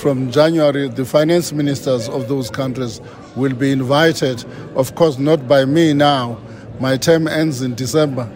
[0.00, 3.02] from January, the finance ministers of those countries
[3.36, 6.38] will be invited, of course, not by me now.
[6.80, 8.28] My term ends in December.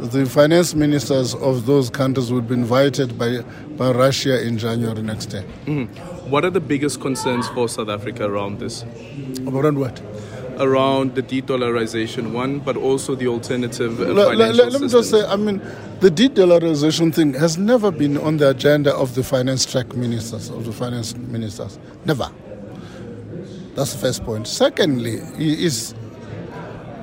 [0.00, 3.42] The finance ministers of those countries will be invited by,
[3.76, 5.44] by Russia in January next year.
[5.66, 5.86] Mm.
[6.28, 8.84] What are the biggest concerns for South Africa around this?
[9.46, 10.00] Around what?
[10.58, 15.24] Around the de-dollarization one, but also the alternative uh, Let- let- let me just say,
[15.24, 15.60] I mean,
[16.00, 20.64] the de-dollarization thing has never been on the agenda of the finance track ministers, of
[20.64, 21.78] the finance ministers.
[22.04, 22.30] Never.
[23.74, 24.46] That's the first point.
[24.46, 25.94] Secondly, is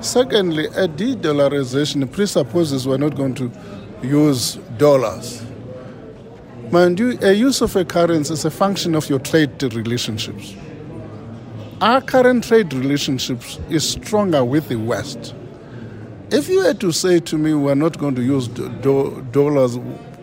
[0.00, 3.50] secondly, a de-dollarization presupposes we're not going to
[4.02, 5.42] use dollars.
[6.70, 10.54] Mind you, a use of a currency is a function of your trade relationships.
[11.82, 15.34] Our current trade relationships is stronger with the West.
[16.30, 19.76] If you were to say to me, we're not going to use do- do- dollars,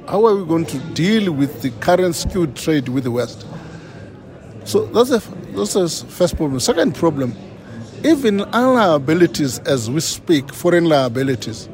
[0.07, 3.45] how are we going to deal with the current skewed trade with the West?
[4.63, 5.19] So that's a
[5.53, 6.61] that's a first problem.
[6.61, 7.35] Second problem,
[8.05, 11.67] even our liabilities as we speak, foreign liabilities,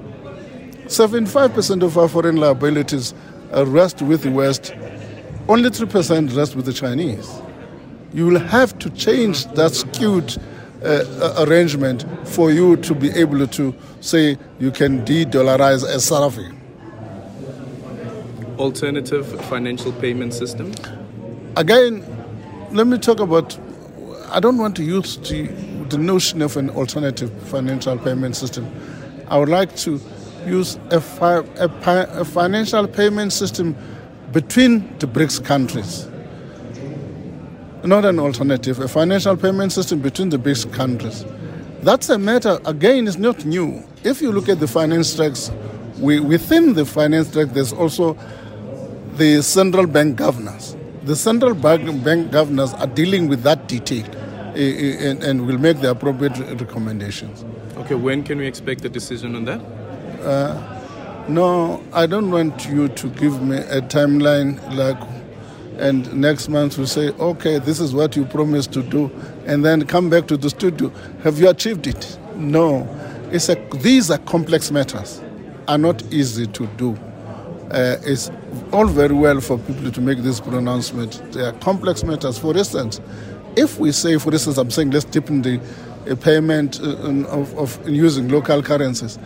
[0.86, 3.14] 75% of our foreign liabilities
[3.52, 4.74] rest with the West,
[5.48, 7.45] only 3% rest with the Chinese.
[8.16, 10.38] You will have to change that skewed
[10.82, 16.40] uh, uh, arrangement for you to be able to say you can de-dollarize a South
[18.58, 20.74] Alternative financial payment system.
[21.58, 22.06] Again,
[22.72, 23.60] let me talk about.
[24.30, 25.48] I don't want to use the,
[25.90, 28.66] the notion of an alternative financial payment system.
[29.28, 30.00] I would like to
[30.46, 33.76] use a, fi- a, pi- a financial payment system
[34.32, 36.08] between the BRICS countries.
[37.86, 41.24] Not an alternative, a financial payment system between the BRICS countries.
[41.84, 43.84] That's a matter, again, it's not new.
[44.04, 45.52] If you look at the finance tracks,
[46.00, 48.18] we, within the finance track, there's also
[49.18, 50.76] the central bank governors.
[51.04, 54.06] The central bank, bank governors are dealing with that detail
[54.56, 57.46] eh, eh, and, and will make the appropriate recommendations.
[57.78, 59.62] Okay, when can we expect a decision on that?
[60.24, 60.82] Uh,
[61.28, 64.98] no, I don't want you to give me a timeline like,
[65.80, 69.12] and next month we say, okay, this is what you promised to do,
[69.46, 70.90] and then come back to the studio.
[71.24, 72.18] Have you achieved it?
[72.36, 72.88] No.
[73.32, 75.22] It's a, these are complex matters,
[75.68, 76.98] are not easy to do.
[77.72, 78.30] Uh, it's
[78.72, 81.22] all very well for people to make this pronouncement.
[81.34, 82.38] They are complex matters.
[82.38, 83.02] For instance,
[83.56, 85.60] if we say, for instance, I'm saying let's deepen the
[86.10, 89.18] uh, payment uh, of, of using local currencies.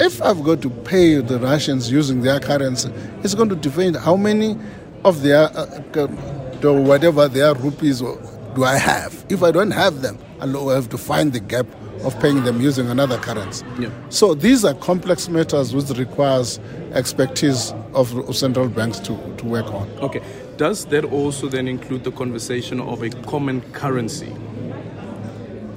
[0.00, 4.16] If I've got to pay the Russians using their currency, it's going to depend how
[4.16, 4.56] many
[5.04, 9.24] of their uh, uh, or whatever their rupees do I have.
[9.28, 11.66] If I don't have them, I'll have to find the gap
[12.04, 13.64] of paying them using another currency.
[13.78, 13.90] Yeah.
[14.08, 16.58] So these are complex matters which requires
[16.92, 19.88] expertise of of central banks to, to work on.
[20.00, 20.22] Okay.
[20.56, 24.32] Does that also then include the conversation of a common currency?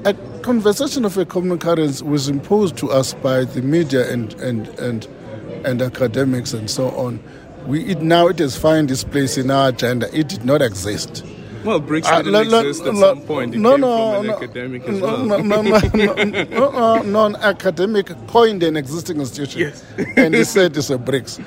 [0.06, 4.68] A conversation of a common currency was imposed to us by the media and and
[4.80, 5.08] and,
[5.66, 7.20] and academics and so on.
[7.68, 10.10] We it, now it has found its place in our agenda.
[10.18, 11.26] It did not exist.
[11.66, 13.56] Well, BRICS Uh, didn't no, no, exist at no, some point.
[13.56, 15.26] It no, came no, from an no, academic as no, well.
[15.26, 19.84] no, no, no, no, no, no, non-academic coined an existing institution, Yes.
[20.18, 21.44] and he said it's a BRICS.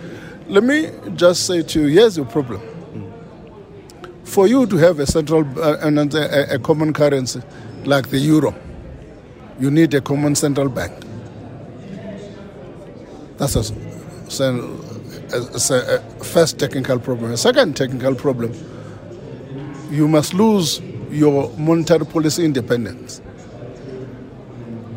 [0.48, 2.60] Let me just say to you, here's your problem.
[4.24, 7.42] For you to have a central uh, and a, a common currency
[7.84, 8.54] like the euro,
[9.58, 10.92] you need a common central bank.
[13.38, 13.64] That's a,
[14.28, 14.84] so-
[15.32, 17.32] a, a, a first technical problem.
[17.32, 18.52] A second technical problem
[19.90, 20.80] you must lose
[21.10, 23.20] your monetary policy independence.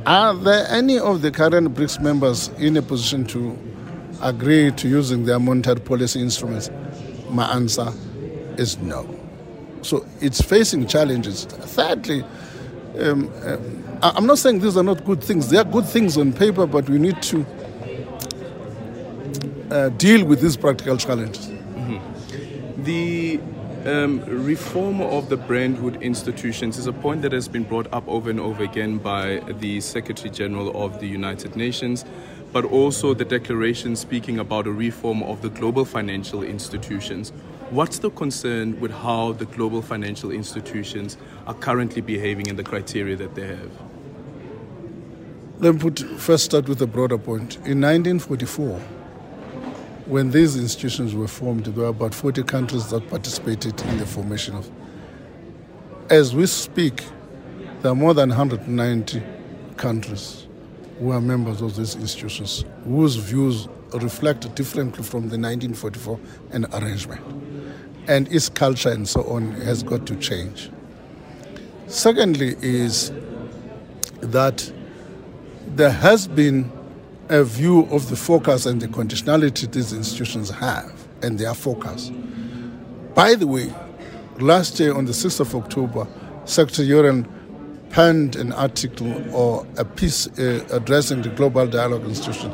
[0.05, 3.57] Are there any of the current BRICS members in a position to
[4.21, 6.69] agree to using their monetary policy instruments?
[7.29, 7.91] My answer
[8.57, 9.19] is no.
[9.81, 11.45] So it's facing challenges.
[11.45, 12.23] Thirdly,
[12.99, 15.49] um, um, I'm not saying these are not good things.
[15.49, 17.45] They are good things on paper, but we need to
[19.73, 21.49] uh, deal with these practical challenges.
[22.77, 23.39] The
[23.85, 28.07] um, reform of the Bretton Woods institutions is a point that has been brought up
[28.07, 32.05] over and over again by the Secretary General of the United Nations,
[32.51, 37.31] but also the declaration speaking about a reform of the global financial institutions.
[37.71, 43.15] What's the concern with how the global financial institutions are currently behaving and the criteria
[43.15, 43.71] that they have?
[45.59, 47.55] Let me put, first start with a broader point.
[47.65, 48.79] In 1944,
[50.05, 54.55] when these institutions were formed, there were about 40 countries that participated in the formation
[54.55, 54.69] of.
[56.09, 57.03] As we speak,
[57.81, 59.23] there are more than 190
[59.77, 60.47] countries
[60.99, 66.19] who are members of these institutions, whose views reflect differently from the 1944
[66.51, 67.21] and arrangement.
[68.07, 70.69] and its culture and so on has got to change.
[71.87, 73.11] Secondly, is
[74.21, 74.71] that
[75.67, 76.71] there has been
[77.33, 80.93] a view of the focus and the conditionality these institutions have
[81.23, 82.11] and their focus.
[83.15, 83.73] By the way,
[84.39, 86.05] last year on the 6th of October,
[86.45, 87.27] Secretary Joren
[87.89, 92.53] penned an article or a piece uh, addressing the Global Dialogue Institution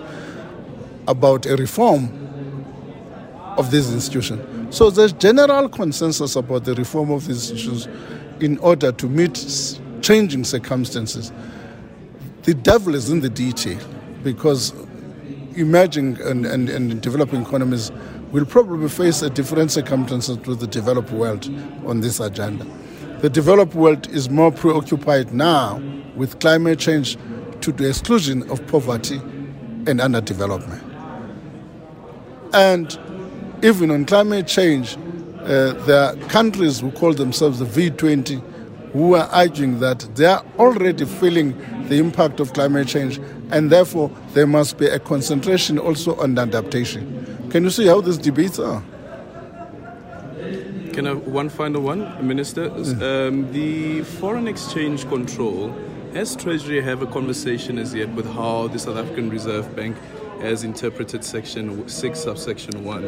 [1.10, 2.06] about a reform
[3.58, 4.72] of this institution.
[4.72, 7.90] So there's general consensus about the reform of these institutions
[8.40, 9.46] in order to meet
[10.02, 11.34] changing circumstances.
[12.44, 13.80] The devil is in the detail
[14.24, 14.74] because
[15.56, 17.92] emerging and, and, and developing economies
[18.32, 21.46] will probably face a different circumstances to the developed world
[21.86, 22.66] on this agenda.
[23.22, 25.82] The developed world is more preoccupied now
[26.16, 27.18] with climate change
[27.62, 30.84] to the exclusion of poverty and underdevelopment.
[32.54, 32.98] And
[33.64, 34.98] even on climate change,
[35.42, 38.42] uh, there are countries who call themselves the V20
[38.94, 41.58] who are arguing that they are already feeling
[41.88, 43.20] the impact of climate change
[43.52, 47.48] and therefore there must be a concentration also on adaptation.
[47.50, 48.84] Can you see how these debates are?
[50.94, 52.70] Can I one final one, Minister?
[53.02, 55.74] Um, the foreign exchange control.
[56.14, 59.96] Has Treasury have a conversation as yet with how the South African Reserve Bank
[60.42, 63.04] has interpreted Section 6, subsection 1,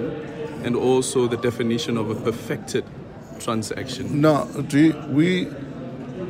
[0.64, 2.86] and also the definition of a perfected
[3.40, 4.22] transaction?
[4.22, 5.48] No, we, we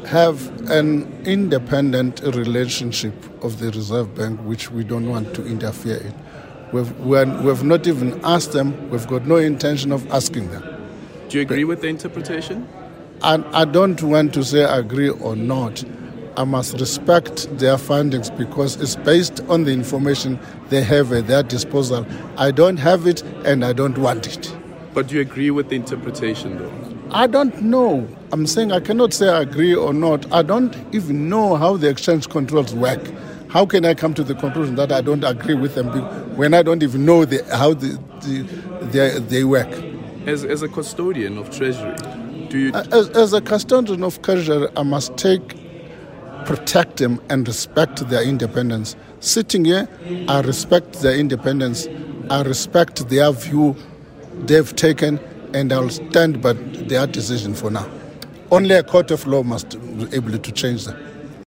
[0.07, 3.13] have an independent relationship
[3.43, 6.13] of the Reserve Bank, which we don't want to interfere in.
[6.71, 10.63] We've, we've not even asked them, we've got no intention of asking them.
[11.29, 12.67] Do you agree with the interpretation?
[13.21, 15.83] I, I don't want to say agree or not.
[16.37, 20.39] I must respect their findings because it's based on the information
[20.69, 22.05] they have at their disposal.
[22.37, 24.55] I don't have it and I don't want it.
[24.93, 26.90] But do you agree with the interpretation, though?
[27.13, 28.07] I don't know.
[28.31, 30.31] I'm saying I cannot say I agree or not.
[30.31, 33.01] I don't even know how the exchange controls work.
[33.49, 35.87] How can I come to the conclusion that I don't agree with them
[36.37, 38.43] when I don't even know the, how the, the,
[38.85, 39.67] they, they work?
[40.25, 41.95] As, as a custodian of Treasury,
[42.47, 42.71] do you.
[42.73, 45.57] As, as a custodian of Treasury, I must take,
[46.45, 48.95] protect them, and respect their independence.
[49.19, 49.89] Sitting here,
[50.29, 51.87] I respect their independence.
[52.29, 53.75] I respect their view
[54.45, 55.19] they've taken,
[55.53, 57.89] and I'll stand by their decision for now.
[58.51, 61.10] Only a court of law must be able to change that.